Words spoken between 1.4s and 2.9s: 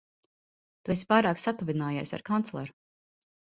satuvinājies ar kancleru.